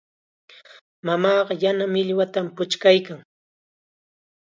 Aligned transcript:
Mamaaqa 1.05 1.53
yana 1.61 1.85
millwatam 1.93 2.47
puchkaykan. 2.55 3.19